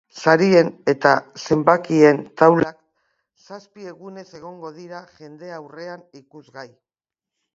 [0.21, 1.09] Sarien eta
[1.41, 2.79] zenbakien taulak
[3.49, 6.69] zazpi egunez egongo dira jendaurrean ikusgai.